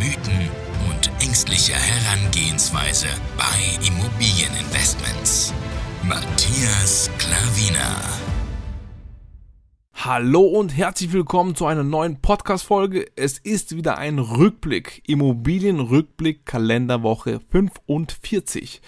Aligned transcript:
Mythen 0.00 0.48
und 0.88 1.10
ängstliche 1.22 1.74
Herangehensweise 1.74 3.08
bei 3.36 3.86
Immobilieninvestments. 3.86 5.52
Matthias 6.02 7.10
Klavina. 7.18 8.00
Hallo 9.92 10.40
und 10.40 10.74
herzlich 10.74 11.12
willkommen 11.12 11.54
zu 11.54 11.66
einer 11.66 11.84
neuen 11.84 12.22
Podcast-Folge. 12.22 13.08
Es 13.14 13.36
ist 13.36 13.76
wieder 13.76 13.98
ein 13.98 14.18
Rückblick, 14.18 15.02
Immobilienrückblick, 15.06 16.46
Kalenderwoche 16.46 17.38
45 17.50 18.80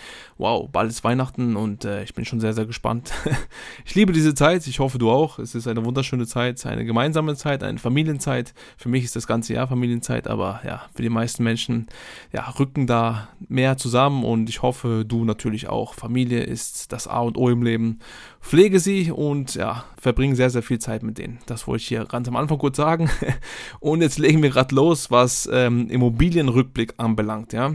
wow, 0.43 0.69
bald 0.71 0.91
ist 0.91 1.05
Weihnachten 1.05 1.55
und 1.55 1.85
äh, 1.85 2.03
ich 2.03 2.15
bin 2.15 2.25
schon 2.25 2.41
sehr, 2.41 2.53
sehr 2.53 2.67
gespannt. 2.67 3.13
ich 3.85 3.95
liebe 3.95 4.13
diese 4.13 4.35
Zeit, 4.35 4.67
ich 4.67 4.81
hoffe 4.81 4.99
du 4.99 5.09
auch. 5.09 5.39
Es 5.39 5.55
ist 5.55 5.69
eine 5.69 5.85
wunderschöne 5.85 6.27
Zeit, 6.27 6.67
eine 6.67 6.85
gemeinsame 6.85 7.37
Zeit, 7.37 7.63
eine 7.63 7.79
Familienzeit. 7.79 8.53
Für 8.77 8.89
mich 8.89 9.05
ist 9.05 9.15
das 9.15 9.29
ganze 9.29 9.55
Jahr 9.55 9.69
Familienzeit, 9.69 10.27
aber 10.27 10.61
ja, 10.67 10.83
für 10.95 11.03
die 11.03 11.11
meisten 11.11 11.45
Menschen 11.45 11.87
ja, 12.33 12.49
rücken 12.59 12.89
da 12.89 13.29
mehr 13.49 13.77
zusammen 13.77 14.25
und 14.25 14.49
ich 14.49 14.63
hoffe, 14.63 15.05
du 15.07 15.25
natürlich 15.25 15.69
auch. 15.69 15.95
Familie 15.95 16.43
ist 16.43 16.93
das 16.93 17.07
A 17.07 17.21
und 17.21 17.39
O 17.39 17.49
im 17.49 17.63
Leben. 17.63 18.01
Pflege 18.41 18.81
sie 18.81 19.13
und 19.13 19.55
ja, 19.55 19.85
verbringe 19.97 20.35
sehr, 20.35 20.51
sehr 20.51 20.65
viel 20.65 20.81
Zeit 20.81 21.05
mit 21.05 21.19
denen. 21.19 21.39
Das 21.47 21.69
wollte 21.69 21.83
ich 21.83 21.89
hier 21.89 22.05
ganz 22.05 22.27
am 22.27 22.35
Anfang 22.35 22.59
kurz 22.59 22.77
sagen. 22.77 23.09
und 23.79 24.03
jetzt 24.03 24.19
legen 24.19 24.43
wir 24.43 24.51
gerade 24.51 24.75
los, 24.75 25.13
was 25.13 25.49
ähm, 25.53 25.89
Immobilienrückblick 25.89 26.95
anbelangt, 26.97 27.53
ja. 27.53 27.75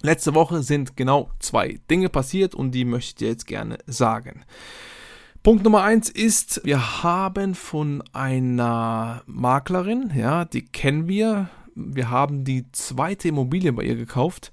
Letzte 0.00 0.34
Woche 0.34 0.62
sind 0.62 0.96
genau 0.96 1.30
zwei 1.40 1.80
Dinge 1.90 2.08
passiert 2.08 2.54
und 2.54 2.70
die 2.70 2.84
möchte 2.84 3.08
ich 3.08 3.14
dir 3.16 3.28
jetzt 3.28 3.46
gerne 3.46 3.78
sagen. 3.86 4.44
Punkt 5.42 5.64
Nummer 5.64 5.82
eins 5.82 6.08
ist, 6.08 6.60
wir 6.64 7.02
haben 7.02 7.54
von 7.54 8.02
einer 8.12 9.22
Maklerin, 9.26 10.12
ja, 10.14 10.44
die 10.44 10.62
kennen 10.62 11.08
wir. 11.08 11.48
Wir 11.74 12.10
haben 12.10 12.44
die 12.44 12.70
zweite 12.72 13.28
Immobilie 13.28 13.72
bei 13.72 13.84
ihr 13.84 13.96
gekauft 13.96 14.52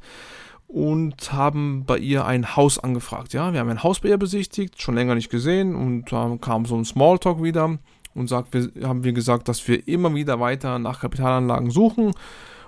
und 0.68 1.32
haben 1.32 1.86
bei 1.86 1.98
ihr 1.98 2.26
ein 2.26 2.56
Haus 2.56 2.80
angefragt. 2.80 3.34
Ja, 3.34 3.52
wir 3.54 3.60
haben 3.60 3.70
ein 3.70 3.84
Haus 3.84 4.00
bei 4.00 4.10
ihr 4.10 4.18
besichtigt, 4.18 4.82
schon 4.82 4.96
länger 4.96 5.16
nicht 5.16 5.30
gesehen 5.30 5.76
und 5.76 6.12
da 6.12 6.38
kam 6.42 6.66
so 6.66 6.76
ein 6.76 6.86
Smalltalk 6.86 7.42
wieder 7.44 7.78
und 8.16 8.28
sagt, 8.28 8.54
wir, 8.54 8.88
haben 8.88 9.04
wir 9.04 9.14
gesagt, 9.14 9.48
dass 9.48 9.68
wir 9.68 9.88
immer 9.88 10.14
wieder 10.16 10.40
weiter 10.40 10.80
nach 10.80 11.02
Kapitalanlagen 11.02 11.70
suchen 11.70 12.14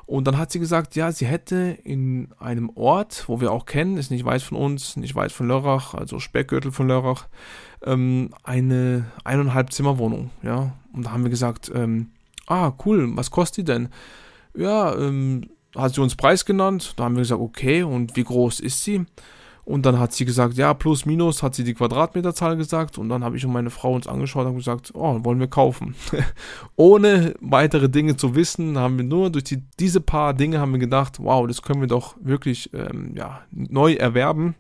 und 0.08 0.26
dann 0.26 0.38
hat 0.38 0.54
sie 0.54 0.60
gesagt, 0.60 0.96
ja, 0.96 1.12
sie 1.12 1.26
hätte 1.26 1.78
in 1.84 2.30
einem 2.40 2.72
Ort, 2.76 3.26
wo 3.28 3.42
wir 3.42 3.52
auch 3.52 3.66
kennen, 3.66 3.98
ist 3.98 4.10
nicht 4.10 4.24
weit 4.24 4.42
von 4.42 4.58
uns, 4.58 4.96
nicht 4.96 5.16
weit 5.16 5.34
von 5.34 5.50
Lörrach, 5.50 5.94
also 5.94 6.20
Speckgürtel 6.20 6.72
von 6.72 6.88
Lörrach, 6.88 7.28
ähm, 7.84 8.34
eine 8.42 9.12
eineinhalb 9.26 9.74
Zimmerwohnung, 9.74 10.30
ja. 10.44 10.74
Und 10.94 11.06
da 11.06 11.12
haben 11.12 11.24
wir 11.24 11.30
gesagt, 11.30 11.70
ähm, 11.76 12.12
ah, 12.48 12.72
cool, 12.86 13.18
was 13.18 13.32
kostet 13.32 13.58
die 13.58 13.72
denn? 13.74 13.90
Ja, 14.56 14.96
ähm, 14.96 15.50
hat 15.76 15.94
sie 15.94 16.02
uns 16.02 16.16
Preis 16.16 16.46
genannt, 16.46 16.94
da 16.96 17.04
haben 17.04 17.16
wir 17.16 17.24
gesagt, 17.24 17.42
okay, 17.42 17.84
und 17.84 18.16
wie 18.16 18.24
groß 18.24 18.62
ist 18.62 18.86
sie? 18.86 19.06
Und 19.68 19.86
dann 19.86 20.00
hat 20.00 20.14
sie 20.14 20.24
gesagt, 20.24 20.54
ja, 20.54 20.74
plus 20.74 21.06
minus, 21.06 21.44
hat 21.44 21.54
sie 21.54 21.66
die 21.66 21.74
Quadratmeterzahl 21.74 22.56
gesagt. 22.56 22.98
Und 22.98 23.10
dann 23.10 23.26
habe 23.26 23.36
ich 23.36 23.46
und 23.46 23.52
meine 23.52 23.70
Frau 23.70 23.96
uns 23.96 24.08
angeschaut 24.08 24.48
und 24.48 24.56
gesagt, 24.56 24.92
oh, 24.94 25.26
wollen 25.26 25.42
wir 25.42 25.50
kaufen. 25.50 25.94
Ohne 26.78 27.34
weitere 27.42 27.90
Dinge 27.90 28.16
zu 28.16 28.34
wissen, 28.34 28.78
haben 28.78 28.98
wir 28.98 29.04
nur 29.04 29.30
durch 29.30 29.44
die, 29.44 29.62
diese 29.78 30.00
paar 30.00 30.34
Dinge 30.34 30.62
haben 30.62 30.72
wir 30.72 30.80
gedacht, 30.80 31.18
wow, 31.20 31.46
das 31.46 31.64
können 31.64 31.82
wir 31.82 31.90
doch 31.90 32.16
wirklich 32.22 32.70
ähm, 32.74 33.12
ja, 33.14 33.42
neu 33.52 33.96
erwerben. 33.96 34.56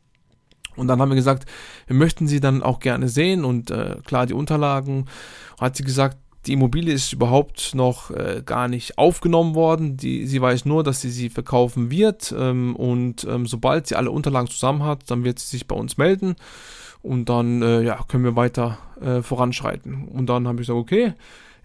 Und 0.75 0.90
dann 0.90 1.00
haben 1.00 1.07
wir 1.07 1.16
gesagt, 1.16 1.46
wir 1.85 1.96
möchten 1.96 2.28
sie 2.28 2.41
dann 2.41 2.62
auch 2.62 2.79
gerne 2.79 3.07
sehen 3.07 3.46
und 3.46 3.72
äh, 3.72 3.96
klar 4.03 4.25
die 4.25 4.34
Unterlagen. 4.34 5.06
Hat 5.57 5.78
sie 5.78 5.84
gesagt, 5.84 6.17
die 6.47 6.53
Immobilie 6.53 6.94
ist 6.94 7.13
überhaupt 7.13 7.75
noch 7.75 8.12
äh, 8.12 8.41
gar 8.46 8.68
nicht 8.68 8.97
aufgenommen 8.97 9.53
worden. 9.53 9.97
Die, 9.97 10.25
sie 10.25 10.41
weiß 10.41 10.66
nur, 10.66 10.84
dass 10.84 11.02
sie 11.02 11.09
sie 11.09 11.30
verkaufen 11.30 11.91
wird. 11.91 12.34
Ähm, 12.38 12.75
und 12.75 13.25
ähm, 13.25 13.46
sobald 13.46 13.88
sie 13.88 13.96
alle 13.96 14.12
Unterlagen 14.12 14.50
zusammen 14.50 14.84
hat, 14.84 15.12
dann 15.12 15.24
wird 15.24 15.40
sie 15.40 15.47
sich 15.47 15.68
bei 15.68 15.75
uns 15.75 15.97
melden. 15.97 16.35
Und 17.02 17.30
dann 17.30 17.62
äh, 17.62 17.81
ja, 17.81 18.00
können 18.08 18.24
wir 18.24 18.35
weiter 18.35 18.78
äh, 19.02 19.22
voranschreiten. 19.22 20.08
Und 20.08 20.28
dann 20.28 20.47
habe 20.47 20.62
ich 20.62 20.68
gesagt, 20.68 20.80
okay, 20.80 21.13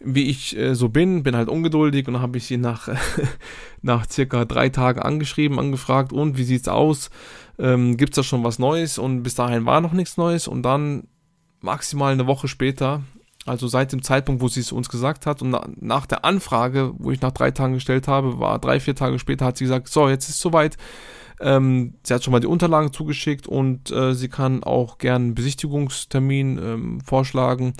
wie 0.04 0.28
ich 0.28 0.56
äh, 0.56 0.74
so 0.74 0.88
bin, 0.88 1.22
bin 1.22 1.36
halt 1.36 1.48
ungeduldig 1.48 2.08
und 2.08 2.14
dann 2.14 2.22
habe 2.22 2.38
ich 2.38 2.46
sie 2.46 2.56
nach, 2.56 2.88
nach 3.82 4.08
circa 4.10 4.44
drei 4.44 4.68
Tagen 4.68 5.00
angeschrieben, 5.00 5.58
angefragt 5.58 6.12
und 6.12 6.38
wie 6.38 6.44
sieht's 6.44 6.68
aus? 6.68 7.10
Ähm, 7.58 7.96
Gibt 7.96 8.12
es 8.12 8.16
da 8.16 8.22
schon 8.22 8.42
was 8.42 8.58
Neues? 8.58 8.98
Und 8.98 9.22
bis 9.22 9.36
dahin 9.36 9.64
war 9.64 9.80
noch 9.80 9.92
nichts 9.92 10.16
Neues 10.16 10.48
und 10.48 10.62
dann 10.62 11.04
maximal 11.60 12.12
eine 12.12 12.26
Woche 12.26 12.48
später 12.48 13.02
also 13.44 13.66
seit 13.66 13.92
dem 13.92 14.02
Zeitpunkt, 14.02 14.40
wo 14.40 14.48
sie 14.48 14.60
es 14.60 14.72
uns 14.72 14.88
gesagt 14.88 15.26
hat 15.26 15.42
und 15.42 15.50
na, 15.50 15.66
nach 15.80 16.06
der 16.06 16.24
Anfrage, 16.24 16.92
wo 16.98 17.10
ich 17.10 17.20
nach 17.20 17.32
drei 17.32 17.50
Tagen 17.50 17.74
gestellt 17.74 18.06
habe, 18.08 18.38
war 18.38 18.58
drei, 18.58 18.78
vier 18.78 18.94
Tage 18.94 19.18
später, 19.18 19.46
hat 19.46 19.56
sie 19.56 19.64
gesagt, 19.64 19.88
so, 19.88 20.08
jetzt 20.08 20.28
ist 20.28 20.36
es 20.36 20.40
soweit. 20.40 20.76
Ähm, 21.40 21.94
sie 22.04 22.14
hat 22.14 22.22
schon 22.22 22.32
mal 22.32 22.40
die 22.40 22.46
Unterlagen 22.46 22.92
zugeschickt 22.92 23.48
und 23.48 23.90
äh, 23.90 24.14
sie 24.14 24.28
kann 24.28 24.62
auch 24.62 24.98
gern 24.98 25.22
einen 25.22 25.34
Besichtigungstermin 25.34 26.58
ähm, 26.58 27.00
vorschlagen, 27.00 27.74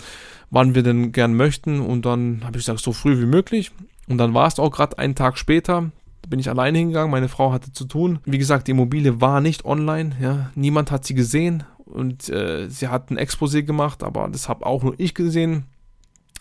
wann 0.50 0.74
wir 0.74 0.82
denn 0.82 1.12
gern 1.12 1.34
möchten. 1.34 1.80
Und 1.80 2.04
dann 2.04 2.40
habe 2.42 2.58
ich 2.58 2.64
gesagt, 2.64 2.80
so 2.80 2.92
früh 2.92 3.20
wie 3.20 3.26
möglich. 3.26 3.70
Und 4.08 4.18
dann 4.18 4.34
war 4.34 4.48
es 4.48 4.58
auch 4.58 4.70
gerade 4.70 4.98
einen 4.98 5.14
Tag 5.14 5.38
später, 5.38 5.92
bin 6.28 6.40
ich 6.40 6.48
alleine 6.48 6.78
hingegangen, 6.78 7.10
meine 7.10 7.28
Frau 7.28 7.52
hatte 7.52 7.72
zu 7.72 7.84
tun. 7.84 8.18
Wie 8.24 8.38
gesagt, 8.38 8.66
die 8.66 8.72
Immobilie 8.72 9.20
war 9.20 9.40
nicht 9.40 9.64
online, 9.64 10.16
ja, 10.20 10.50
niemand 10.54 10.90
hat 10.90 11.04
sie 11.04 11.14
gesehen 11.14 11.64
und 11.92 12.28
äh, 12.28 12.68
sie 12.68 12.88
hat 12.88 13.10
ein 13.10 13.18
Exposé 13.18 13.62
gemacht, 13.62 14.02
aber 14.02 14.28
das 14.28 14.48
habe 14.48 14.66
auch 14.66 14.82
nur 14.82 14.94
ich 14.98 15.14
gesehen. 15.14 15.64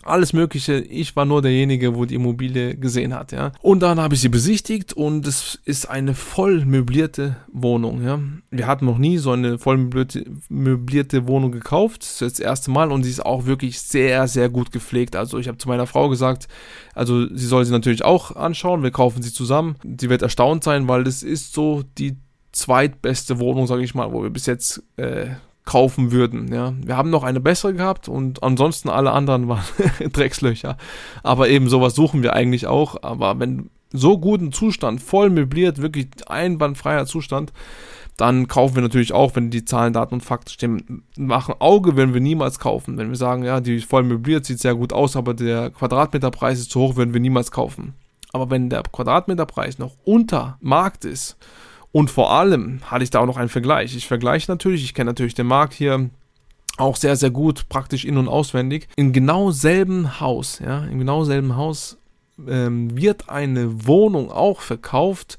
Alles 0.04 0.32
Mögliche. 0.32 0.80
Ich 0.80 1.14
war 1.14 1.24
nur 1.24 1.42
derjenige, 1.42 1.94
wo 1.94 2.04
die 2.06 2.16
Immobilie 2.16 2.76
gesehen 2.76 3.14
hat, 3.14 3.30
ja. 3.30 3.52
Und 3.60 3.84
dann 3.84 4.00
habe 4.00 4.16
ich 4.16 4.20
sie 4.20 4.28
besichtigt 4.28 4.92
und 4.92 5.24
es 5.28 5.60
ist 5.64 5.88
eine 5.88 6.14
voll 6.14 6.64
möblierte 6.64 7.36
Wohnung, 7.52 8.02
ja. 8.02 8.18
Wir 8.50 8.66
hatten 8.66 8.84
noch 8.84 8.98
nie 8.98 9.18
so 9.18 9.30
eine 9.30 9.58
voll 9.58 9.76
möblierte, 9.76 10.24
möblierte 10.48 11.28
Wohnung 11.28 11.52
gekauft. 11.52 12.02
Das 12.02 12.20
ist 12.20 12.38
das 12.38 12.40
erste 12.40 12.72
Mal 12.72 12.90
und 12.90 13.04
sie 13.04 13.10
ist 13.10 13.24
auch 13.24 13.46
wirklich 13.46 13.80
sehr, 13.80 14.26
sehr 14.26 14.48
gut 14.48 14.72
gepflegt. 14.72 15.14
Also 15.14 15.38
ich 15.38 15.46
habe 15.46 15.58
zu 15.58 15.68
meiner 15.68 15.86
Frau 15.86 16.08
gesagt, 16.08 16.48
also 16.94 17.28
sie 17.32 17.46
soll 17.46 17.64
sie 17.64 17.70
natürlich 17.72 18.04
auch 18.04 18.34
anschauen. 18.34 18.82
Wir 18.82 18.90
kaufen 18.90 19.22
sie 19.22 19.32
zusammen. 19.32 19.76
Sie 20.00 20.10
wird 20.10 20.22
erstaunt 20.22 20.64
sein, 20.64 20.88
weil 20.88 21.04
das 21.04 21.22
ist 21.22 21.52
so 21.52 21.84
die 21.96 22.16
zweitbeste 22.52 23.38
Wohnung, 23.38 23.66
sage 23.66 23.82
ich 23.82 23.94
mal, 23.94 24.12
wo 24.12 24.22
wir 24.22 24.30
bis 24.30 24.46
jetzt 24.46 24.82
äh, 24.96 25.30
kaufen 25.64 26.12
würden. 26.12 26.52
Ja. 26.52 26.72
Wir 26.84 26.96
haben 26.96 27.10
noch 27.10 27.22
eine 27.22 27.40
bessere 27.40 27.74
gehabt 27.74 28.08
und 28.08 28.42
ansonsten 28.42 28.88
alle 28.88 29.12
anderen 29.12 29.48
waren 29.48 29.64
Dreckslöcher. 30.12 30.76
Aber 31.22 31.48
eben 31.48 31.68
sowas 31.68 31.94
suchen 31.94 32.22
wir 32.22 32.34
eigentlich 32.34 32.66
auch. 32.66 33.02
Aber 33.02 33.38
wenn 33.38 33.70
so 33.92 34.18
guten 34.18 34.52
Zustand, 34.52 35.00
voll 35.00 35.30
möbliert, 35.30 35.80
wirklich 35.80 36.08
einwandfreier 36.26 37.06
Zustand, 37.06 37.52
dann 38.16 38.46
kaufen 38.46 38.74
wir 38.74 38.82
natürlich 38.82 39.12
auch, 39.12 39.34
wenn 39.36 39.50
die 39.50 39.64
Zahlen, 39.64 39.92
Daten 39.92 40.14
und 40.14 40.20
Fakten 40.20 40.50
stimmen. 40.50 41.04
Machen 41.16 41.54
Auge 41.58 41.96
werden 41.96 42.12
wir 42.12 42.20
niemals 42.20 42.58
kaufen. 42.58 42.98
Wenn 42.98 43.08
wir 43.08 43.16
sagen, 43.16 43.42
ja, 43.42 43.60
die 43.60 43.76
ist 43.76 43.88
voll 43.88 44.02
möbliert, 44.02 44.44
sieht 44.44 44.60
sehr 44.60 44.74
gut 44.74 44.92
aus, 44.92 45.16
aber 45.16 45.32
der 45.32 45.70
Quadratmeterpreis 45.70 46.58
ist 46.58 46.70
zu 46.70 46.80
hoch, 46.80 46.96
werden 46.96 47.14
wir 47.14 47.20
niemals 47.20 47.50
kaufen. 47.50 47.94
Aber 48.32 48.50
wenn 48.50 48.68
der 48.68 48.82
Quadratmeterpreis 48.82 49.78
noch 49.78 49.96
unter 50.04 50.58
Markt 50.60 51.04
ist 51.04 51.36
und 51.92 52.10
vor 52.10 52.32
allem 52.32 52.80
hatte 52.84 53.04
ich 53.04 53.10
da 53.10 53.20
auch 53.20 53.26
noch 53.26 53.36
einen 53.36 53.48
Vergleich. 53.48 53.94
Ich 53.94 54.06
vergleiche 54.06 54.50
natürlich, 54.50 54.82
ich 54.84 54.94
kenne 54.94 55.10
natürlich 55.10 55.34
den 55.34 55.46
Markt 55.46 55.74
hier 55.74 56.10
auch 56.78 56.96
sehr, 56.96 57.16
sehr 57.16 57.30
gut, 57.30 57.68
praktisch 57.68 58.04
in- 58.04 58.16
und 58.16 58.28
auswendig. 58.28 58.88
In 58.96 59.12
genau 59.12 59.50
selben 59.50 60.20
Haus, 60.20 60.58
ja, 60.58 60.84
im 60.84 60.98
genau 60.98 61.24
selben 61.24 61.56
Haus 61.56 61.98
ähm, 62.48 62.96
wird 62.96 63.28
eine 63.28 63.86
Wohnung 63.86 64.30
auch 64.30 64.60
verkauft 64.60 65.38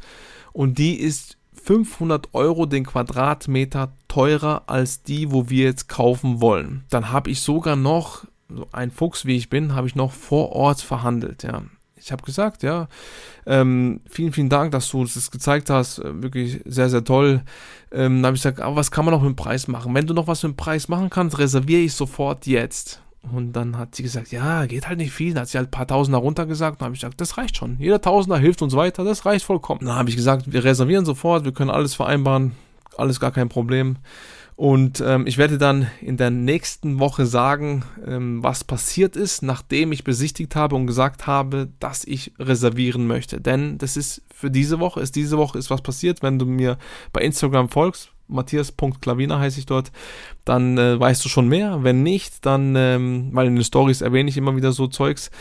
und 0.52 0.78
die 0.78 1.00
ist 1.00 1.38
500 1.64 2.34
Euro 2.34 2.66
den 2.66 2.86
Quadratmeter 2.86 3.94
teurer 4.08 4.64
als 4.68 5.02
die, 5.02 5.32
wo 5.32 5.50
wir 5.50 5.64
jetzt 5.64 5.90
kaufen 5.90 6.42
wollen. 6.42 6.84
Dann 6.90 7.12
habe 7.12 7.32
ich 7.32 7.42
sogar 7.42 7.76
noch, 7.76 8.26
so 8.50 8.68
ein 8.72 8.92
Fuchs 8.92 9.26
wie 9.26 9.38
ich 9.38 9.50
bin, 9.50 9.74
habe 9.74 9.88
ich 9.88 9.96
noch 9.96 10.12
vor 10.12 10.52
Ort 10.52 10.82
verhandelt, 10.82 11.44
ja. 11.44 11.64
Ich 12.04 12.12
habe 12.12 12.24
gesagt, 12.24 12.64
ja, 12.64 12.88
ähm, 13.46 14.02
vielen, 14.10 14.34
vielen 14.34 14.50
Dank, 14.50 14.72
dass 14.72 14.90
du 14.90 15.04
das 15.04 15.32
gezeigt 15.32 15.70
hast. 15.70 16.00
Äh, 16.00 16.22
wirklich 16.22 16.62
sehr, 16.66 16.90
sehr 16.90 17.04
toll. 17.04 17.42
Ähm, 17.92 18.18
dann 18.18 18.28
habe 18.28 18.36
ich 18.36 18.44
gesagt, 18.44 18.60
aber 18.60 18.76
was 18.76 18.92
kann 18.92 19.06
man 19.06 19.14
noch 19.14 19.22
mit 19.22 19.30
dem 19.30 19.36
Preis 19.36 19.68
machen? 19.68 19.94
Wenn 19.96 20.06
du 20.06 20.14
noch 20.14 20.28
was 20.28 20.44
mit 20.44 20.54
dem 20.54 20.58
Preis 20.58 20.90
machen 20.90 21.10
kannst, 21.10 21.40
reserviere 21.40 21.82
ich 21.82 21.94
sofort 21.94 22.46
jetzt. 22.46 23.02
Und 23.32 23.54
dann 23.54 23.78
hat 23.78 23.96
sie 23.96 24.04
gesagt, 24.04 24.32
ja, 24.34 24.66
geht 24.66 24.88
halt 24.88 24.98
nicht 24.98 25.14
viel. 25.14 25.34
Dann 25.34 25.44
hat 25.44 25.50
sie 25.50 25.58
halt 25.58 25.70
ein 25.70 25.72
paar 25.72 25.88
Tausender 25.88 26.18
runtergesagt. 26.18 26.82
Dann 26.82 26.88
habe 26.88 26.96
ich 26.96 27.02
gesagt, 27.02 27.22
das 27.22 27.38
reicht 27.38 27.56
schon. 27.56 27.78
Jeder 27.80 28.02
Tausender 28.02 28.38
hilft 28.38 28.62
uns 28.62 28.76
weiter, 28.76 29.06
das 29.06 29.26
reicht 29.26 29.46
vollkommen. 29.46 29.86
Dann 29.86 29.96
habe 29.96 30.10
ich 30.10 30.18
gesagt, 30.18 30.52
wir 30.52 30.64
reservieren 30.64 31.06
sofort, 31.06 31.46
wir 31.46 31.54
können 31.54 31.70
alles 31.70 31.96
vereinbaren, 31.96 32.52
alles 32.98 33.22
gar 33.22 33.32
kein 33.32 33.48
Problem. 33.48 33.96
Und 34.56 35.04
ähm, 35.06 35.26
ich 35.26 35.38
werde 35.38 35.58
dann 35.58 35.88
in 36.00 36.18
der 36.18 36.30
nächsten 36.30 37.00
Woche 37.00 37.26
sagen, 37.26 37.84
ähm, 38.06 38.44
was 38.44 38.64
passiert 38.64 39.16
ist, 39.16 39.42
nachdem 39.42 39.92
ich 39.92 40.04
besichtigt 40.04 40.56
habe 40.56 40.76
und 40.76 40.86
gesagt 40.86 41.26
habe, 41.26 41.70
dass 41.80 42.04
ich 42.04 42.34
reservieren 42.38 43.08
möchte. 43.08 43.42
Denn 43.42 43.78
das 43.80 43.98
ist 43.98 44.22
für 44.34 44.52
diese 44.52 44.80
Woche, 44.80 45.02
ist 45.02 45.16
diese 45.16 45.38
Woche 45.38 45.58
ist 45.58 45.72
was 45.72 45.82
passiert. 45.82 46.22
Wenn 46.22 46.38
du 46.38 46.46
mir 46.46 46.78
bei 47.14 47.22
Instagram 47.22 47.70
folgst, 47.70 48.12
Matthias.klavina 48.28 49.40
heiße 49.40 49.60
ich 49.60 49.66
dort, 49.66 49.92
dann 50.46 50.78
äh, 50.78 51.00
weißt 51.00 51.24
du 51.26 51.30
schon 51.30 51.48
mehr. 51.48 51.84
Wenn 51.84 52.04
nicht, 52.04 52.46
dann, 52.46 52.76
ähm, 52.76 53.30
weil 53.32 53.48
in 53.48 53.56
den 53.56 53.64
Stories 53.64 54.02
erwähne 54.02 54.30
ich 54.30 54.38
immer 54.38 54.56
wieder 54.56 54.72
so 54.72 54.88
Zeugs. 54.88 55.32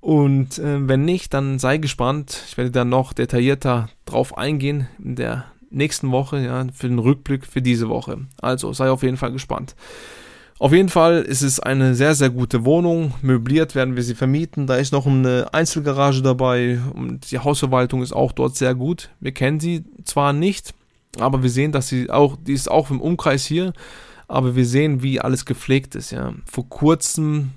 Und 0.00 0.58
äh, 0.58 0.86
wenn 0.86 1.04
nicht, 1.04 1.32
dann 1.32 1.58
sei 1.58 1.78
gespannt. 1.78 2.44
Ich 2.46 2.56
werde 2.56 2.70
dann 2.70 2.90
noch 2.90 3.14
detaillierter 3.14 3.88
drauf 4.04 4.36
eingehen 4.36 4.86
in 5.02 5.16
der 5.16 5.46
nächsten 5.70 6.10
Woche, 6.10 6.38
ja, 6.38 6.66
für 6.72 6.88
den 6.88 6.98
Rückblick 6.98 7.46
für 7.46 7.62
diese 7.62 7.88
Woche. 7.88 8.18
Also 8.40 8.72
sei 8.72 8.90
auf 8.90 9.02
jeden 9.02 9.16
Fall 9.16 9.32
gespannt. 9.32 9.74
Auf 10.58 10.72
jeden 10.72 10.88
Fall 10.88 11.22
ist 11.22 11.42
es 11.42 11.58
eine 11.58 11.94
sehr, 11.94 12.14
sehr 12.14 12.30
gute 12.30 12.64
Wohnung. 12.64 13.12
Möbliert 13.22 13.74
werden 13.74 13.96
wir 13.96 14.02
sie 14.02 14.14
vermieten. 14.14 14.66
Da 14.66 14.76
ist 14.76 14.92
noch 14.92 15.06
eine 15.06 15.48
Einzelgarage 15.52 16.22
dabei 16.22 16.78
und 16.94 17.30
die 17.30 17.38
Hausverwaltung 17.38 18.02
ist 18.02 18.12
auch 18.12 18.32
dort 18.32 18.56
sehr 18.56 18.74
gut. 18.74 19.10
Wir 19.20 19.32
kennen 19.32 19.58
sie 19.58 19.84
zwar 20.04 20.32
nicht, 20.32 20.72
aber 21.18 21.42
wir 21.42 21.50
sehen, 21.50 21.72
dass 21.72 21.88
sie 21.88 22.08
auch, 22.08 22.36
die 22.40 22.52
ist 22.52 22.70
auch 22.70 22.90
im 22.90 23.00
Umkreis 23.00 23.44
hier, 23.44 23.72
aber 24.28 24.54
wir 24.54 24.64
sehen, 24.64 25.02
wie 25.02 25.20
alles 25.20 25.44
gepflegt 25.44 25.96
ist. 25.96 26.12
Ja. 26.12 26.34
Vor 26.46 26.68
kurzem 26.68 27.50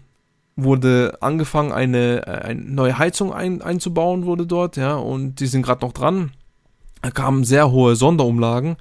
wurde 0.55 1.17
angefangen, 1.21 1.71
eine, 1.71 2.27
eine 2.27 2.61
neue 2.61 2.97
Heizung 2.97 3.31
ein, 3.31 3.61
einzubauen, 3.61 4.25
wurde 4.25 4.47
dort, 4.47 4.75
ja, 4.75 4.95
und 4.95 5.39
die 5.39 5.47
sind 5.47 5.61
gerade 5.61 5.85
noch 5.85 5.93
dran. 5.93 6.31
Da 7.01 7.11
kamen 7.11 7.43
sehr 7.43 7.71
hohe 7.71 7.95
Sonderumlagen 7.95 8.77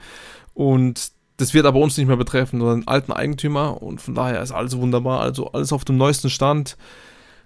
und 0.55 1.13
das 1.37 1.53
wird 1.53 1.67
aber 1.67 1.81
uns 1.81 1.97
nicht 1.99 2.07
mehr 2.07 2.17
betreffen, 2.17 2.61
sondern 2.61 2.81
den 2.81 2.89
alten 2.89 3.13
Eigentümer 3.13 3.83
und 3.83 4.01
von 4.01 4.15
daher 4.15 4.43
ist 4.43 4.53
alles 4.53 4.77
wunderbar, 4.77 5.21
also 5.21 5.53
alles 5.53 5.73
auf 5.73 5.85
dem 5.85 5.97
neuesten 5.97 6.31
Stand. 6.31 6.77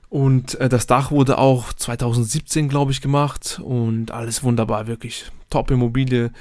Und 0.08 0.56
äh, 0.56 0.68
das 0.68 0.86
Dach 0.86 1.10
wurde 1.10 1.38
auch 1.38 1.72
2017, 1.72 2.68
glaube 2.68 2.92
ich, 2.92 3.00
gemacht 3.00 3.60
und 3.62 4.10
alles 4.10 4.42
wunderbar, 4.42 4.86
wirklich 4.86 5.30
top 5.50 5.70
Immobilie, 5.70 6.32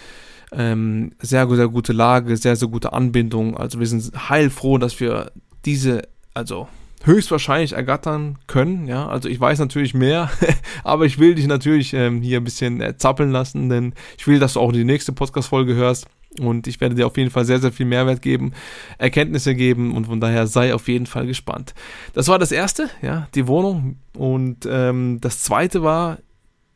ähm, 0.52 1.12
sehr, 1.20 1.48
sehr 1.48 1.68
gute 1.68 1.94
Lage, 1.94 2.36
sehr, 2.38 2.56
sehr 2.56 2.68
gute 2.68 2.94
Anbindung. 2.94 3.58
Also 3.58 3.80
wir 3.80 3.88
sind 3.88 4.30
heilfroh, 4.30 4.80
dass 4.80 5.00
wir 5.00 5.32
diese, 5.66 6.08
also 6.34 6.68
höchstwahrscheinlich 7.04 7.74
ergattern 7.74 8.38
können. 8.48 8.88
Ja, 8.88 9.08
also 9.08 9.30
ich 9.30 9.40
weiß 9.40 9.60
natürlich 9.60 9.94
mehr, 9.94 10.30
aber 10.84 11.06
ich 11.06 11.20
will 11.20 11.36
dich 11.36 11.48
natürlich 11.48 11.94
ähm, 11.94 12.22
hier 12.22 12.40
ein 12.40 12.44
bisschen 12.44 12.82
äh, 12.82 12.98
zappeln 12.98 13.32
lassen, 13.32 13.70
denn 13.70 13.94
ich 14.18 14.28
will, 14.28 14.40
dass 14.40 14.54
du 14.54 14.60
auch 14.60 14.72
die 14.72 14.84
nächste 14.84 15.14
Podcast-Folge 15.14 15.76
hörst. 15.76 16.08
Und 16.40 16.68
ich 16.68 16.80
werde 16.80 16.94
dir 16.94 17.08
auf 17.08 17.18
jeden 17.18 17.32
Fall 17.32 17.44
sehr, 17.44 17.60
sehr 17.60 17.72
viel 17.72 17.88
Mehrwert 17.88 18.22
geben, 18.22 18.54
Erkenntnisse 19.00 19.56
geben 19.56 19.96
und 19.96 20.06
von 20.06 20.22
daher 20.22 20.46
sei 20.46 20.76
auf 20.76 20.88
jeden 20.88 21.08
Fall 21.08 21.26
gespannt. 21.26 21.74
Das 22.14 22.28
war 22.28 22.38
das 22.38 22.52
erste, 22.52 22.90
ja, 23.02 23.28
die 23.34 23.48
Wohnung. 23.48 23.98
Und 24.16 24.68
ähm, 24.70 25.18
das 25.22 25.42
zweite 25.42 25.82
war, 25.82 26.20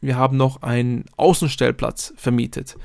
wir 0.01 0.17
haben 0.17 0.37
noch 0.37 0.63
einen 0.63 1.05
Außenstellplatz 1.17 2.13
vermietet. 2.17 2.77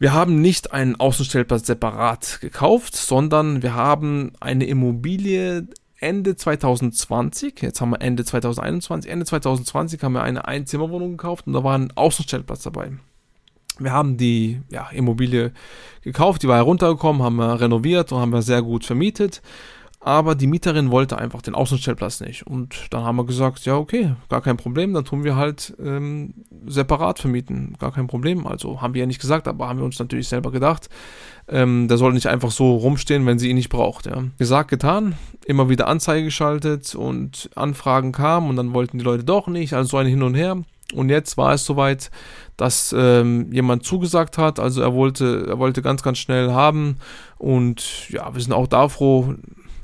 Wir 0.00 0.12
haben 0.12 0.40
nicht 0.40 0.72
einen 0.72 0.96
Außenstellplatz 0.96 1.68
separat 1.68 2.40
gekauft, 2.40 2.96
sondern 2.96 3.62
wir 3.62 3.74
haben 3.74 4.32
eine 4.40 4.66
Immobilie 4.66 5.68
Ende 6.02 6.36
2020, 6.36 7.62
jetzt 7.62 7.80
haben 7.80 7.90
wir 7.90 8.00
Ende 8.00 8.24
2021, 8.24 9.10
Ende 9.10 9.24
2020 9.24 10.02
haben 10.02 10.12
wir 10.12 10.22
eine 10.22 10.46
Einzimmerwohnung 10.46 11.12
gekauft 11.12 11.46
und 11.46 11.52
da 11.52 11.64
war 11.64 11.78
ein 11.78 11.92
Außenstellplatz 11.94 12.62
dabei. 12.62 12.92
Wir 13.78 13.92
haben 13.92 14.16
die 14.16 14.60
ja, 14.68 14.88
Immobilie 14.90 15.52
gekauft, 16.02 16.42
die 16.42 16.48
war 16.48 16.56
heruntergekommen, 16.56 17.22
haben 17.22 17.36
wir 17.36 17.60
renoviert 17.60 18.12
und 18.12 18.20
haben 18.20 18.32
wir 18.32 18.42
sehr 18.42 18.62
gut 18.62 18.84
vermietet 18.84 19.42
aber 20.04 20.34
die 20.34 20.48
Mieterin 20.48 20.90
wollte 20.90 21.16
einfach 21.16 21.42
den 21.42 21.54
Außenstellplatz 21.54 22.20
nicht. 22.20 22.44
Und 22.46 22.86
dann 22.90 23.04
haben 23.04 23.16
wir 23.16 23.24
gesagt, 23.24 23.64
ja, 23.64 23.76
okay, 23.76 24.14
gar 24.28 24.40
kein 24.40 24.56
Problem, 24.56 24.92
dann 24.94 25.04
tun 25.04 25.22
wir 25.22 25.36
halt 25.36 25.74
ähm, 25.82 26.34
separat 26.66 27.20
vermieten, 27.20 27.76
gar 27.78 27.92
kein 27.92 28.08
Problem. 28.08 28.46
Also 28.46 28.82
haben 28.82 28.94
wir 28.94 29.00
ja 29.00 29.06
nicht 29.06 29.20
gesagt, 29.20 29.46
aber 29.46 29.68
haben 29.68 29.78
wir 29.78 29.84
uns 29.84 30.00
natürlich 30.00 30.26
selber 30.26 30.50
gedacht, 30.50 30.88
ähm, 31.48 31.86
der 31.86 31.98
soll 31.98 32.12
nicht 32.14 32.26
einfach 32.26 32.50
so 32.50 32.74
rumstehen, 32.74 33.26
wenn 33.26 33.38
sie 33.38 33.50
ihn 33.50 33.56
nicht 33.56 33.68
braucht. 33.68 34.06
Ja. 34.06 34.24
Gesagt, 34.38 34.70
getan, 34.70 35.14
immer 35.46 35.68
wieder 35.68 35.86
Anzeige 35.86 36.24
geschaltet 36.24 36.96
und 36.96 37.50
Anfragen 37.54 38.10
kamen 38.10 38.50
und 38.50 38.56
dann 38.56 38.74
wollten 38.74 38.98
die 38.98 39.04
Leute 39.04 39.22
doch 39.22 39.46
nicht, 39.46 39.72
also 39.74 39.90
so 39.90 39.96
ein 39.98 40.06
Hin 40.06 40.24
und 40.24 40.34
Her. 40.34 40.62
Und 40.94 41.08
jetzt 41.08 41.38
war 41.38 41.54
es 41.54 41.64
soweit, 41.64 42.10
dass 42.56 42.94
ähm, 42.96 43.50
jemand 43.52 43.84
zugesagt 43.84 44.36
hat. 44.36 44.60
Also 44.60 44.82
er 44.82 44.92
wollte, 44.92 45.46
er 45.48 45.58
wollte 45.58 45.80
ganz, 45.80 46.02
ganz 46.02 46.18
schnell 46.18 46.52
haben. 46.52 46.98
Und 47.38 48.10
ja, 48.10 48.34
wir 48.34 48.42
sind 48.42 48.52
auch 48.52 48.66
da 48.66 48.88
froh, 48.88 49.34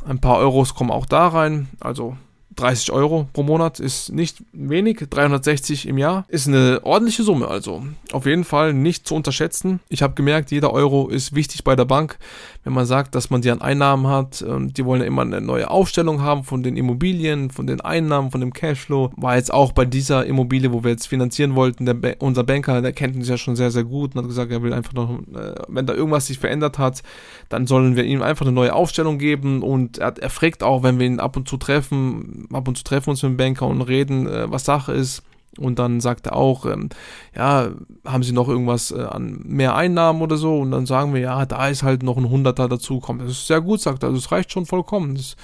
ein 0.07 0.21
paar 0.21 0.39
Euros 0.39 0.75
kommen 0.75 0.91
auch 0.91 1.07
da 1.07 1.29
rein. 1.29 1.69
Also 1.81 2.17
30 2.59 2.93
Euro 2.93 3.29
pro 3.33 3.43
Monat 3.43 3.79
ist 3.79 4.13
nicht 4.13 4.43
wenig, 4.53 5.05
360 5.09 5.87
im 5.87 5.97
Jahr 5.97 6.25
ist 6.29 6.49
eine 6.49 6.81
ordentliche 6.83 7.23
Summe, 7.23 7.49
also 7.49 7.85
auf 8.13 8.27
jeden 8.27 8.45
Fall 8.45 8.75
nicht 8.75 9.07
zu 9.07 9.15
unterschätzen. 9.15 9.81
Ich 9.89 10.03
habe 10.03 10.15
gemerkt, 10.15 10.51
jeder 10.51 10.73
Euro 10.73 11.09
ist 11.09 11.35
wichtig 11.35 11.63
bei 11.63 11.77
der 11.77 11.85
Bank, 11.85 12.19
wenn 12.65 12.73
man 12.73 12.87
sagt, 12.87 13.15
dass 13.15 13.31
man 13.31 13.43
die 13.43 13.51
an 13.51 13.61
Einnahmen 13.61 14.09
hat. 14.09 14.45
Die 14.45 14.85
wollen 14.85 15.01
ja 15.01 15.07
immer 15.07 15.23
eine 15.23 15.41
neue 15.41 15.71
Aufstellung 15.71 16.21
haben 16.23 16.43
von 16.45 16.63
den 16.63 16.77
Immobilien, 16.77 17.51
von 17.51 17.67
den 17.67 17.81
Einnahmen, 17.81 18.31
von 18.31 18.41
dem 18.41 18.53
Cashflow. 18.53 19.11
War 19.17 19.37
jetzt 19.37 19.53
auch 19.53 19.73
bei 19.73 19.85
dieser 19.85 20.27
Immobilie, 20.27 20.73
wo 20.73 20.83
wir 20.83 20.91
jetzt 20.91 21.07
finanzieren 21.07 21.55
wollten, 21.55 21.87
der, 21.87 22.17
unser 22.19 22.45
Banker, 22.45 22.83
der 22.83 22.93
kennt 22.93 23.17
uns 23.17 23.29
ja 23.29 23.39
schon 23.39 23.57
sehr, 23.57 23.71
sehr 23.71 23.85
gut 23.85 24.15
und 24.15 24.23
hat 24.23 24.29
gesagt, 24.29 24.51
er 24.51 24.63
will 24.63 24.73
einfach 24.73 24.93
noch, 24.93 25.19
äh, 25.35 25.55
wenn 25.69 25.87
da 25.87 25.95
irgendwas 25.95 26.27
sich 26.27 26.39
verändert 26.39 26.79
hat, 26.79 27.03
dann 27.49 27.67
sollen 27.67 27.97
wir 27.97 28.05
ihm 28.05 28.23
einfach 28.23 28.45
eine 28.45 28.55
neue 28.55 28.75
Aufstellung 28.75 29.19
geben 29.19 29.63
und 29.63 29.99
er, 29.99 30.19
er 30.19 30.31
fragt 30.31 30.63
auch, 30.63 30.83
wenn 30.83 30.99
wir 30.99 31.07
ihn 31.07 31.21
ab 31.21 31.37
und 31.37 31.49
zu 31.49 31.57
treffen, 31.57 32.48
ab 32.53 32.69
und 32.69 32.77
zu 32.77 32.85
treffen 32.85 33.07
wir 33.07 33.11
uns 33.13 33.23
mit 33.23 33.33
dem 33.33 33.37
Banker 33.37 33.67
und 33.67 33.83
reden, 33.83 34.27
äh, 34.27 34.51
was 34.51 34.65
Sache 34.65 34.93
ist. 34.93 35.23
Und 35.59 35.79
dann 35.79 36.01
sagt 36.01 36.27
er 36.27 36.37
auch, 36.37 36.67
ähm, 36.67 36.89
ja, 37.35 37.71
haben 38.05 38.23
Sie 38.23 38.33
noch 38.33 38.49
irgendwas 38.49 38.93
äh, 38.93 39.03
an 39.03 39.41
mehr 39.45 39.75
Einnahmen 39.75 40.23
oder 40.23 40.37
so? 40.37 40.59
Und 40.59 40.71
dann 40.71 40.87
sagen 40.87 41.15
wir, 41.15 41.21
ja, 41.21 41.47
da 41.47 41.69
ist 41.69 41.83
halt 41.83 42.03
noch 42.03 42.17
ein 42.17 42.29
Hunderter 42.29 42.69
dazu 42.69 43.01
kommt. 43.01 43.23
Das 43.23 43.31
ist 43.31 43.47
sehr 43.47 43.61
gut, 43.61 43.81
sagt 43.81 44.03
er, 44.03 44.13
das 44.13 44.31
reicht 44.31 44.53
schon 44.53 44.67
vollkommen. 44.67 45.17
Das 45.17 45.37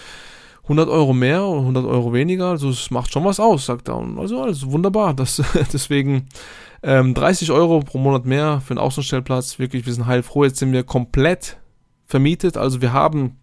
100 0.65 0.89
Euro 0.89 1.13
mehr 1.13 1.45
oder 1.45 1.61
100 1.61 1.85
Euro 1.85 2.13
weniger, 2.13 2.47
also 2.51 2.71
es 2.71 2.91
macht 2.91 3.13
schon 3.13 3.25
was 3.25 3.39
aus, 3.39 3.67
sagt 3.67 3.89
er. 3.89 3.97
Und 3.97 4.19
also 4.19 4.43
alles 4.43 4.71
wunderbar. 4.71 5.15
Das, 5.15 5.43
deswegen 5.73 6.27
ähm, 6.83 7.15
30 7.15 7.51
Euro 7.51 7.81
pro 7.81 7.99
Monat 7.99 8.25
mehr 8.25 8.63
für 8.65 8.73
einen 8.73 8.79
Außenstellplatz. 8.79 9.59
Wirklich, 9.59 9.85
wir 9.85 9.93
sind 9.93 10.07
heilfroh. 10.07 10.45
Jetzt 10.45 10.59
sind 10.59 10.73
wir 10.73 10.85
komplett 10.85 11.59
vermietet. 12.07 12.57
Also 12.57 12.81
wir 12.81 12.93
haben 12.93 13.37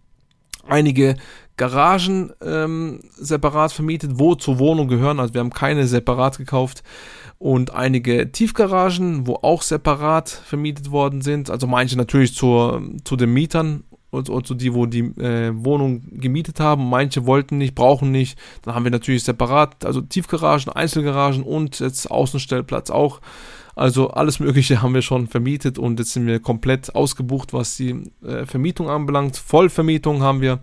einige 0.66 1.16
Garagen 1.56 2.32
ähm, 2.44 3.00
separat 3.14 3.72
vermietet, 3.72 4.12
wo 4.14 4.34
zur 4.34 4.58
Wohnung 4.58 4.88
gehören. 4.88 5.20
Also 5.20 5.34
wir 5.34 5.40
haben 5.40 5.50
keine 5.50 5.86
separat 5.86 6.38
gekauft. 6.38 6.82
Und 7.38 7.74
einige 7.74 8.30
Tiefgaragen, 8.30 9.26
wo 9.26 9.34
auch 9.42 9.62
separat 9.62 10.28
vermietet 10.28 10.90
worden 10.90 11.22
sind. 11.22 11.50
Also 11.50 11.66
manche 11.66 11.96
natürlich 11.96 12.34
zur, 12.34 12.82
zu 13.04 13.16
den 13.16 13.32
Mietern 13.32 13.82
und, 14.10 14.28
und 14.28 14.46
zu 14.46 14.54
die, 14.54 14.74
wo 14.74 14.86
die 14.86 15.00
äh, 15.20 15.50
Wohnung 15.52 16.02
gemietet 16.12 16.60
haben. 16.60 16.88
Manche 16.88 17.26
wollten 17.26 17.58
nicht, 17.58 17.74
brauchen 17.74 18.10
nicht. 18.10 18.38
Dann 18.62 18.74
haben 18.74 18.84
wir 18.84 18.90
natürlich 18.90 19.24
separat, 19.24 19.84
also 19.84 20.00
Tiefgaragen, 20.00 20.72
Einzelgaragen 20.72 21.42
und 21.42 21.80
jetzt 21.80 22.10
Außenstellplatz 22.10 22.90
auch. 22.90 23.20
Also 23.74 24.10
alles 24.10 24.38
Mögliche 24.38 24.82
haben 24.82 24.94
wir 24.94 25.02
schon 25.02 25.28
vermietet 25.28 25.78
und 25.78 25.98
jetzt 25.98 26.12
sind 26.12 26.26
wir 26.26 26.40
komplett 26.40 26.94
ausgebucht, 26.94 27.52
was 27.52 27.76
die 27.76 28.12
äh, 28.24 28.44
Vermietung 28.44 28.90
anbelangt. 28.90 29.36
Vollvermietung 29.36 30.22
haben 30.22 30.40
wir 30.40 30.60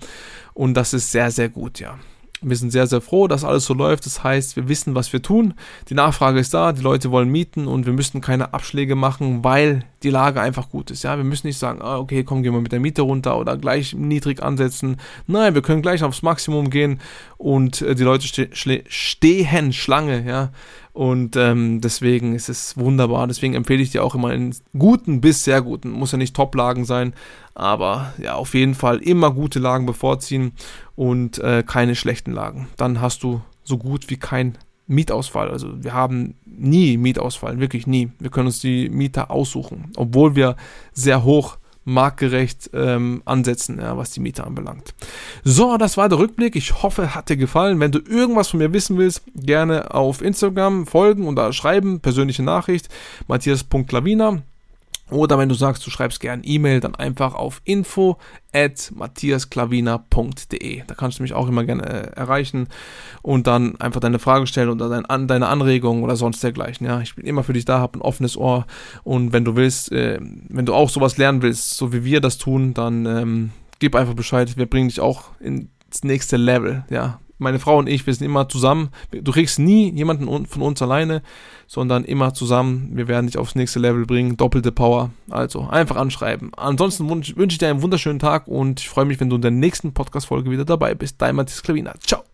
und 0.54 0.75
das 0.75 0.94
ist 0.94 1.12
sehr, 1.12 1.32
sehr 1.32 1.50
gut, 1.50 1.80
ja. 1.80 1.98
Wir 2.41 2.55
sind 2.55 2.72
sehr, 2.72 2.88
sehr 2.88 3.01
froh, 3.01 3.27
dass 3.27 3.43
alles 3.43 3.65
so 3.65 3.74
läuft. 3.74 4.05
Das 4.05 4.24
heißt, 4.24 4.55
wir 4.55 4.69
wissen, 4.69 4.96
was 4.96 5.12
wir 5.12 5.22
tun. 5.22 5.53
Die 5.89 5.93
Nachfrage 5.93 6.39
ist 6.39 6.53
da, 6.53 6.72
die 6.72 6.81
Leute 6.81 7.12
wollen 7.12 7.29
mieten 7.29 7.67
und 7.67 7.86
wir 7.86 7.93
müssen 7.93 8.22
keine 8.22 8.53
Abschläge 8.53 8.96
machen, 8.96 9.43
weil 9.43 9.84
die 10.03 10.10
Lage 10.10 10.39
einfach 10.39 10.69
gut 10.69 10.91
ist. 10.91 11.03
Ja, 11.03 11.17
wir 11.17 11.24
müssen 11.24 11.48
nicht 11.48 11.60
sagen, 11.60 11.81
ah, 11.81 11.98
okay, 11.98 12.24
komm, 12.24 12.43
gehen 12.43 12.53
wir 12.53 12.62
mit 12.62 12.72
der 12.72 12.79
Miete 12.79 13.01
runter 13.01 13.38
oder 13.38 13.58
gleich 13.58 13.93
niedrig 13.93 14.41
ansetzen. 14.41 14.98
Nein, 15.27 15.53
wir 15.53 15.62
können 15.62 15.81
gleich 15.81 16.03
aufs 16.03 16.22
Maximum 16.22 16.69
gehen 16.69 17.00
und 17.38 17.81
äh, 17.81 17.96
die 17.96 18.03
Leute 18.03 18.27
ste 18.27 18.84
stehen 18.88 19.74
Schlange, 19.74 20.25
ja. 20.25 20.51
Und 20.93 21.36
ähm, 21.38 21.79
deswegen 21.81 22.36
ist 22.36 22.50
es 22.50 22.75
wunderbar. 22.75 23.27
Deswegen 23.27 23.53
empfehle 23.53 23.81
ich 23.81 23.91
dir 23.91 24.03
auch 24.03 24.15
immer 24.15 24.34
in 24.34 24.53
guten 24.77 25.22
bis 25.22 25.43
sehr 25.43 25.62
guten, 25.62 25.91
muss 25.91 26.12
ja 26.12 26.17
nicht 26.17 26.36
Top-Lagen 26.36 26.84
sein, 26.84 27.13
aber 27.60 28.13
ja, 28.18 28.36
auf 28.36 28.54
jeden 28.54 28.74
Fall 28.74 28.98
immer 28.98 29.32
gute 29.32 29.60
Lagen 29.60 29.86
bevorziehen 29.86 30.54
und 30.96 31.39
äh, 31.39 31.63
keine 31.66 31.96
schlechten 31.96 32.32
Lagen. 32.32 32.68
Dann 32.78 33.01
hast 33.01 33.24
du 33.24 33.42
so 33.63 33.78
gut 33.78 34.10
wie 34.10 34.18
kein 34.18 34.58
Mietausfall. 34.88 35.50
Also 35.50 35.84
wir 35.84 35.94
haben 35.94 36.36
nie 36.46 36.98
Mietausfall, 36.98 37.60
wirklich 37.60 37.86
nie. 37.86 38.12
Wir 38.20 38.32
können 38.32 38.48
uns 38.48 38.60
die 38.60 38.89
Mieter 38.89 39.30
aussuchen, 39.30 39.92
obwohl 39.96 40.36
wir 40.36 40.56
sehr 40.94 41.24
hoch 41.24 41.58
marktgerecht 41.86 42.70
ähm, 42.74 43.22
ansetzen, 43.25 43.80
ja, 43.80 43.98
was 43.98 44.12
die 44.12 44.20
Miete 44.20 44.46
anbelangt. 44.46 44.94
So, 45.44 45.78
das 45.78 45.98
war 45.98 46.08
der 46.10 46.20
Rückblick. 46.20 46.56
Ich 46.56 46.84
hoffe, 46.84 47.16
hat 47.16 47.30
dir 47.30 47.38
gefallen. 47.38 47.80
Wenn 47.80 47.92
du 47.92 48.00
irgendwas 48.00 48.50
von 48.50 48.60
mir 48.60 48.74
wissen 48.74 48.98
willst, 48.98 49.24
gerne 49.36 49.94
auf 49.94 50.22
Instagram 50.22 50.86
folgen 50.86 51.28
und 51.28 51.36
da 51.36 51.51
schreiben, 51.51 52.00
persönliche 52.00 52.44
Nachricht, 52.44 52.89
matthias.lavina. 53.28 54.44
Oder 55.12 55.38
wenn 55.38 55.50
du 55.50 55.56
sagst, 55.56 55.86
du 55.86 55.89
schreibst 55.89 56.20
gerne 56.20 56.44
E-Mail, 56.44 56.80
dann 56.80 56.96
einfach 56.96 57.34
auf 57.34 57.62
info 57.63 58.18
at 58.54 58.92
matthiasklavina.de. 58.96 60.84
Da 60.86 60.96
kannst 60.96 61.20
du 61.20 61.24
mich 61.24 61.34
auch 61.34 61.48
immer 61.48 61.63
gerne 61.63 61.84
äh, 61.84 62.16
erreichen 62.16 62.68
und 63.22 63.48
dann 63.48 63.80
einfach 63.80 64.00
deine 64.00 64.20
Frage 64.20 64.48
stellen 64.48 64.70
oder 64.70 64.89
dein, 64.89 65.06
an, 65.06 65.28
deine 65.28 65.48
Anregungen 65.48 66.04
oder 66.04 66.16
sonst 66.16 66.44
dergleichen. 66.44 66.86
Ja, 66.86 67.01
ich 67.01 67.16
bin 67.16 67.25
immer 67.25 67.44
für 67.44 67.54
dich 67.54 67.66
da, 67.66 67.80
habe 67.80 68.00
ein 68.00 68.01
offenes 68.01 68.38
Ohr 68.38 68.66
und 69.04 69.34
wenn 69.34 69.46
du 69.46 69.56
willst, 69.56 69.92
äh, 69.92 70.20
wenn 70.22 70.66
du 70.66 70.74
auch 70.74 70.89
sowas 70.89 71.18
lernen 71.18 71.42
willst, 71.42 71.75
so 71.75 71.94
wie 71.94 72.04
wir 72.04 72.22
das 72.22 72.38
tun, 72.38 72.74
dann 72.74 73.06
ähm, 73.06 73.51
gib 73.80 73.96
einfach 73.96 74.13
Bescheid. 74.13 74.58
Wir 74.58 74.68
bringen 74.68 74.89
dich 74.89 75.00
auch 75.00 75.32
ins 75.39 76.04
nächste 76.04 76.38
Level. 76.38 76.86
Ja, 76.89 77.20
meine 77.39 77.60
Frau 77.60 77.77
und 77.77 77.88
ich, 77.88 78.05
wir 78.05 78.13
sind 78.13 78.25
immer 78.25 78.48
zusammen. 78.50 78.89
Du 79.12 79.31
kriegst 79.31 79.60
nie 79.60 79.91
jemanden 79.91 80.46
von 80.46 80.62
uns 80.62 80.81
alleine, 80.81 81.22
sondern 81.67 82.03
immer 82.03 82.34
zusammen. 82.34 82.91
Wir 82.93 83.08
werden 83.08 83.27
dich 83.27 83.38
aufs 83.38 83.55
nächste 83.55 83.79
Level 83.79 84.05
bringen. 84.05 84.38
Doppelte 84.38 84.72
Power. 84.72 85.12
Also 85.29 85.67
einfach 85.67 85.96
anschreiben. 85.96 86.51
Ansonsten 86.55 87.10
wünsche 87.10 87.34
ich 87.36 87.58
dir 87.58 87.69
einen 87.69 87.81
wunderschönen 87.81 88.19
Tag 88.19 88.48
und 88.48 88.79
ich 88.79 88.89
freue 88.89 89.05
mich, 89.05 89.19
wenn 89.19 89.29
du 89.29 89.38
in 89.38 89.41
der 89.41 89.51
nächsten 89.51 89.93
Podcast-Folge 89.93 90.51
wieder 90.51 90.65
dabei 90.65 90.96
bist. 90.96 91.22
Dein 91.22 91.36
Matthias 91.36 91.63
Klavina. 91.63 91.93
Ciao. 92.05 92.28